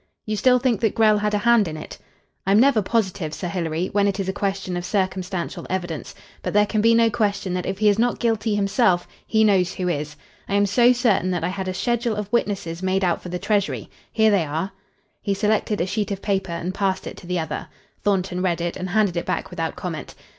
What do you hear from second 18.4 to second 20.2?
read it and handed it back without comment.